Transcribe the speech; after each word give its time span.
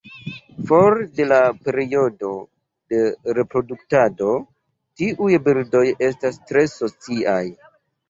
For 0.69 0.95
de 1.19 1.27
la 1.31 1.37
periodo 1.67 2.31
de 2.95 3.03
reproduktado, 3.41 4.33
tiuj 5.05 5.33
birdoj 5.51 5.87
estas 6.13 6.45
tre 6.51 6.69
sociaj. 6.77 7.43